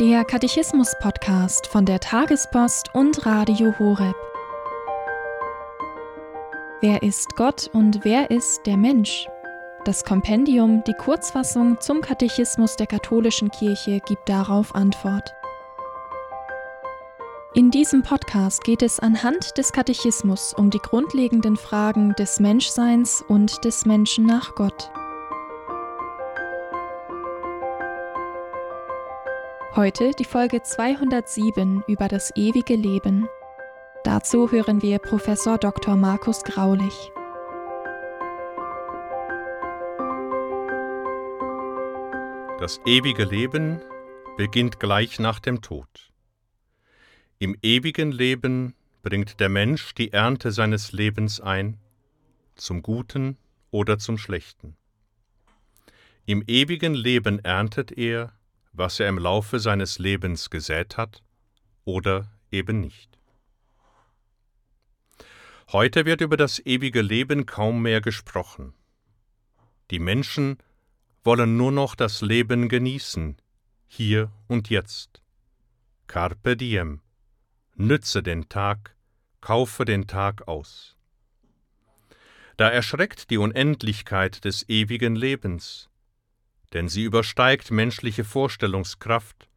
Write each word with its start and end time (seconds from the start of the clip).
Der 0.00 0.24
Katechismus-Podcast 0.24 1.66
von 1.66 1.84
der 1.84 2.00
Tagespost 2.00 2.94
und 2.94 3.26
Radio 3.26 3.78
Horeb. 3.78 4.16
Wer 6.80 7.02
ist 7.02 7.36
Gott 7.36 7.68
und 7.74 8.02
wer 8.02 8.30
ist 8.30 8.64
der 8.64 8.78
Mensch? 8.78 9.28
Das 9.84 10.02
Kompendium, 10.02 10.82
die 10.86 10.94
Kurzfassung 10.94 11.78
zum 11.80 12.00
Katechismus 12.00 12.76
der 12.76 12.86
katholischen 12.86 13.50
Kirche, 13.50 14.00
gibt 14.00 14.26
darauf 14.30 14.74
Antwort. 14.74 15.34
In 17.52 17.70
diesem 17.70 18.02
Podcast 18.02 18.64
geht 18.64 18.80
es 18.80 18.98
anhand 18.98 19.58
des 19.58 19.72
Katechismus 19.72 20.54
um 20.54 20.70
die 20.70 20.80
grundlegenden 20.80 21.56
Fragen 21.56 22.14
des 22.14 22.40
Menschseins 22.40 23.22
und 23.28 23.62
des 23.66 23.84
Menschen 23.84 24.24
nach 24.24 24.54
Gott. 24.54 24.90
Heute 29.74 30.10
die 30.10 30.26
Folge 30.26 30.60
207 30.60 31.82
über 31.88 32.06
das 32.06 32.30
ewige 32.36 32.76
Leben. 32.76 33.26
Dazu 34.04 34.50
hören 34.50 34.82
wir 34.82 34.98
Professor 34.98 35.56
Dr. 35.56 35.96
Markus 35.96 36.44
Graulich. 36.44 37.10
Das 42.60 42.82
ewige 42.84 43.24
Leben 43.24 43.80
beginnt 44.36 44.78
gleich 44.78 45.18
nach 45.18 45.40
dem 45.40 45.62
Tod. 45.62 46.12
Im 47.38 47.56
ewigen 47.62 48.12
Leben 48.12 48.74
bringt 49.02 49.40
der 49.40 49.48
Mensch 49.48 49.94
die 49.94 50.12
Ernte 50.12 50.52
seines 50.52 50.92
Lebens 50.92 51.40
ein, 51.40 51.78
zum 52.56 52.82
Guten 52.82 53.38
oder 53.70 53.96
zum 53.98 54.18
Schlechten. 54.18 54.76
Im 56.26 56.44
ewigen 56.46 56.92
Leben 56.92 57.38
erntet 57.42 57.90
er, 57.90 58.34
was 58.72 59.00
er 59.00 59.08
im 59.08 59.18
Laufe 59.18 59.60
seines 59.60 59.98
Lebens 59.98 60.50
gesät 60.50 60.96
hat 60.96 61.22
oder 61.84 62.30
eben 62.50 62.80
nicht. 62.80 63.18
Heute 65.70 66.04
wird 66.04 66.20
über 66.20 66.36
das 66.36 66.58
ewige 66.58 67.00
Leben 67.00 67.46
kaum 67.46 67.82
mehr 67.82 68.00
gesprochen. 68.00 68.74
Die 69.90 69.98
Menschen 69.98 70.58
wollen 71.24 71.56
nur 71.56 71.72
noch 71.72 71.94
das 71.94 72.20
Leben 72.20 72.68
genießen, 72.68 73.36
hier 73.86 74.32
und 74.48 74.70
jetzt. 74.70 75.22
Carpe 76.06 76.56
diem. 76.56 77.00
Nütze 77.74 78.22
den 78.22 78.48
Tag, 78.48 78.96
kaufe 79.40 79.84
den 79.84 80.06
Tag 80.06 80.46
aus. 80.46 80.96
Da 82.56 82.68
erschreckt 82.68 83.30
die 83.30 83.38
Unendlichkeit 83.38 84.44
des 84.44 84.68
ewigen 84.68 85.16
Lebens, 85.16 85.88
denn 86.72 86.88
sie 86.88 87.04
übersteigt 87.04 87.70
menschliche 87.70 88.24
Vorstellungskraft, 88.24 89.48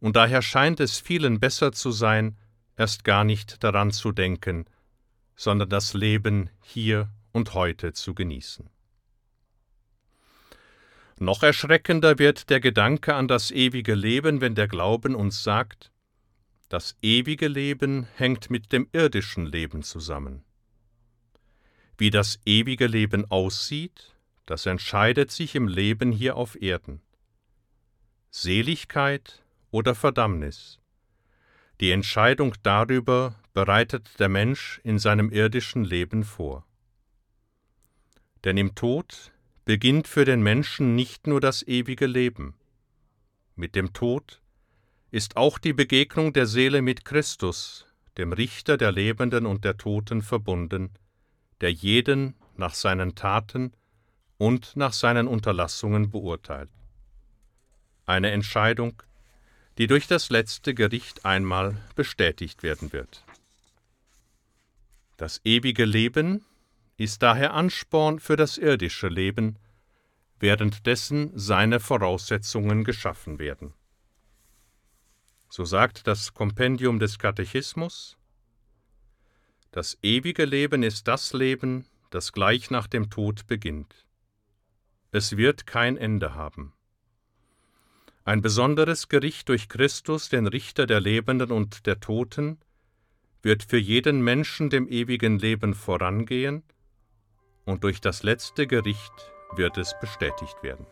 und 0.00 0.16
daher 0.16 0.42
scheint 0.42 0.80
es 0.80 0.98
vielen 0.98 1.38
besser 1.38 1.72
zu 1.72 1.92
sein, 1.92 2.36
erst 2.76 3.04
gar 3.04 3.22
nicht 3.22 3.62
daran 3.62 3.92
zu 3.92 4.10
denken, 4.10 4.66
sondern 5.36 5.68
das 5.68 5.94
Leben 5.94 6.50
hier 6.60 7.08
und 7.32 7.54
heute 7.54 7.92
zu 7.92 8.14
genießen. 8.14 8.68
Noch 11.18 11.44
erschreckender 11.44 12.18
wird 12.18 12.50
der 12.50 12.58
Gedanke 12.58 13.14
an 13.14 13.28
das 13.28 13.52
ewige 13.52 13.94
Leben, 13.94 14.40
wenn 14.40 14.56
der 14.56 14.66
Glauben 14.66 15.14
uns 15.14 15.44
sagt, 15.44 15.92
das 16.68 16.96
ewige 17.02 17.48
Leben 17.48 18.08
hängt 18.16 18.50
mit 18.50 18.72
dem 18.72 18.88
irdischen 18.92 19.46
Leben 19.46 19.82
zusammen. 19.82 20.42
Wie 21.98 22.10
das 22.10 22.40
ewige 22.44 22.86
Leben 22.86 23.30
aussieht, 23.30 24.11
das 24.46 24.66
entscheidet 24.66 25.30
sich 25.30 25.54
im 25.54 25.68
Leben 25.68 26.12
hier 26.12 26.36
auf 26.36 26.60
Erden. 26.60 27.00
Seligkeit 28.30 29.44
oder 29.70 29.94
Verdammnis. 29.94 30.80
Die 31.80 31.90
Entscheidung 31.90 32.54
darüber 32.62 33.34
bereitet 33.52 34.18
der 34.18 34.28
Mensch 34.28 34.80
in 34.84 34.98
seinem 34.98 35.30
irdischen 35.30 35.84
Leben 35.84 36.24
vor. 36.24 36.66
Denn 38.44 38.56
im 38.56 38.74
Tod 38.74 39.32
beginnt 39.64 40.08
für 40.08 40.24
den 40.24 40.42
Menschen 40.42 40.94
nicht 40.94 41.26
nur 41.26 41.40
das 41.40 41.62
ewige 41.62 42.06
Leben. 42.06 42.54
Mit 43.54 43.74
dem 43.74 43.92
Tod 43.92 44.40
ist 45.10 45.36
auch 45.36 45.58
die 45.58 45.72
Begegnung 45.72 46.32
der 46.32 46.46
Seele 46.46 46.82
mit 46.82 47.04
Christus, 47.04 47.86
dem 48.16 48.32
Richter 48.32 48.76
der 48.76 48.92
Lebenden 48.92 49.46
und 49.46 49.64
der 49.64 49.76
Toten, 49.76 50.22
verbunden, 50.22 50.90
der 51.60 51.72
jeden 51.72 52.34
nach 52.56 52.74
seinen 52.74 53.14
Taten 53.14 53.72
und 54.42 54.74
nach 54.74 54.92
seinen 54.92 55.28
Unterlassungen 55.28 56.10
beurteilt. 56.10 56.68
Eine 58.06 58.32
Entscheidung, 58.32 59.00
die 59.78 59.86
durch 59.86 60.08
das 60.08 60.30
letzte 60.30 60.74
Gericht 60.74 61.24
einmal 61.24 61.76
bestätigt 61.94 62.64
werden 62.64 62.92
wird. 62.92 63.22
Das 65.16 65.40
ewige 65.44 65.84
Leben 65.84 66.44
ist 66.96 67.22
daher 67.22 67.54
Ansporn 67.54 68.18
für 68.18 68.34
das 68.34 68.58
irdische 68.58 69.06
Leben, 69.06 69.60
währenddessen 70.40 71.30
seine 71.38 71.78
Voraussetzungen 71.78 72.82
geschaffen 72.82 73.38
werden. 73.38 73.72
So 75.50 75.64
sagt 75.64 76.08
das 76.08 76.34
Kompendium 76.34 76.98
des 76.98 77.20
Katechismus, 77.20 78.16
das 79.70 79.96
ewige 80.02 80.46
Leben 80.46 80.82
ist 80.82 81.06
das 81.06 81.32
Leben, 81.32 81.86
das 82.10 82.32
gleich 82.32 82.72
nach 82.72 82.88
dem 82.88 83.08
Tod 83.08 83.46
beginnt. 83.46 84.02
Es 85.14 85.36
wird 85.36 85.66
kein 85.66 85.98
Ende 85.98 86.34
haben. 86.34 86.72
Ein 88.24 88.40
besonderes 88.40 89.08
Gericht 89.08 89.50
durch 89.50 89.68
Christus, 89.68 90.30
den 90.30 90.46
Richter 90.46 90.86
der 90.86 91.00
Lebenden 91.00 91.50
und 91.50 91.86
der 91.86 92.00
Toten, 92.00 92.58
wird 93.42 93.62
für 93.62 93.76
jeden 93.76 94.22
Menschen 94.22 94.70
dem 94.70 94.88
ewigen 94.88 95.38
Leben 95.38 95.74
vorangehen, 95.74 96.62
und 97.66 97.84
durch 97.84 98.00
das 98.00 98.22
letzte 98.22 98.66
Gericht 98.66 99.12
wird 99.54 99.76
es 99.76 99.94
bestätigt 100.00 100.56
werden. 100.62 100.86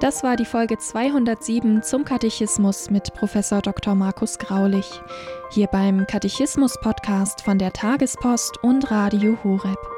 Das 0.00 0.22
war 0.22 0.36
die 0.36 0.44
Folge 0.44 0.78
207 0.78 1.82
zum 1.82 2.04
Katechismus 2.04 2.88
mit 2.88 3.12
Professor 3.14 3.60
Dr. 3.60 3.96
Markus 3.96 4.38
Graulich, 4.38 4.88
hier 5.50 5.66
beim 5.66 6.06
Katechismus-Podcast 6.06 7.40
von 7.40 7.58
der 7.58 7.72
Tagespost 7.72 8.62
und 8.62 8.92
Radio 8.92 9.36
Horeb. 9.42 9.97